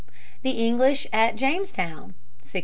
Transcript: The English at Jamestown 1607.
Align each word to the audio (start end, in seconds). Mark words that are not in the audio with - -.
The 0.41 0.53
English 0.65 1.05
at 1.13 1.35
Jamestown 1.35 2.15
1607. 2.49 2.55